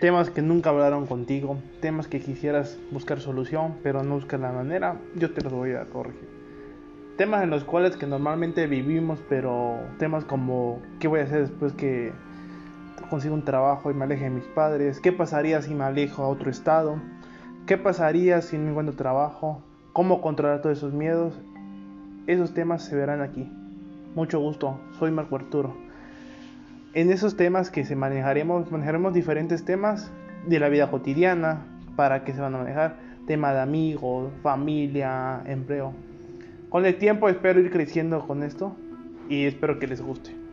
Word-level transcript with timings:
temas 0.00 0.30
que 0.30 0.42
nunca 0.42 0.70
hablaron 0.70 1.06
contigo, 1.06 1.58
temas 1.80 2.06
que 2.06 2.20
quisieras 2.20 2.78
buscar 2.90 3.20
solución, 3.20 3.76
pero 3.82 4.02
no 4.02 4.14
buscas 4.14 4.40
la 4.40 4.52
manera, 4.52 4.96
yo 5.14 5.32
te 5.32 5.42
los 5.42 5.52
voy 5.52 5.72
a 5.72 5.86
corregir. 5.86 6.28
Temas 7.16 7.42
en 7.42 7.50
los 7.50 7.64
cuales 7.64 7.96
que 7.96 8.06
normalmente 8.06 8.66
vivimos, 8.66 9.20
pero 9.28 9.78
temas 9.98 10.24
como 10.24 10.82
¿qué 11.00 11.08
voy 11.08 11.20
a 11.20 11.22
hacer 11.22 11.40
después 11.40 11.72
que 11.72 12.12
consigo 13.08 13.34
un 13.34 13.44
trabajo 13.44 13.90
y 13.90 13.94
me 13.94 14.04
aleje 14.04 14.24
de 14.24 14.30
mis 14.30 14.44
padres? 14.44 15.00
¿Qué 15.00 15.12
pasaría 15.12 15.62
si 15.62 15.74
me 15.74 15.84
alejo 15.84 16.22
a 16.22 16.28
otro 16.28 16.50
estado? 16.50 17.00
¿Qué 17.66 17.78
pasaría 17.78 18.42
si 18.42 18.58
no 18.58 18.70
encuentro 18.70 18.96
trabajo? 18.96 19.62
¿Cómo 19.94 20.20
controlar 20.20 20.60
todos 20.60 20.76
esos 20.76 20.92
miedos? 20.92 21.40
Esos 22.26 22.52
temas 22.52 22.84
se 22.84 22.96
verán 22.96 23.22
aquí. 23.22 23.50
Mucho 24.14 24.38
gusto, 24.40 24.78
soy 24.98 25.10
Marco 25.10 25.36
Arturo. 25.36 25.74
En 26.96 27.12
esos 27.12 27.36
temas 27.36 27.70
que 27.70 27.84
se 27.84 27.94
manejaremos, 27.94 28.72
manejaremos 28.72 29.12
diferentes 29.12 29.66
temas 29.66 30.10
de 30.46 30.58
la 30.58 30.70
vida 30.70 30.90
cotidiana 30.90 31.62
para 31.94 32.24
que 32.24 32.32
se 32.32 32.40
van 32.40 32.54
a 32.54 32.58
manejar. 32.58 32.96
Tema 33.26 33.52
de 33.52 33.60
amigos, 33.60 34.32
familia, 34.42 35.42
empleo. 35.44 35.92
Con 36.70 36.86
el 36.86 36.96
tiempo 36.96 37.28
espero 37.28 37.60
ir 37.60 37.70
creciendo 37.70 38.26
con 38.26 38.42
esto 38.42 38.74
y 39.28 39.44
espero 39.44 39.78
que 39.78 39.88
les 39.88 40.00
guste. 40.00 40.45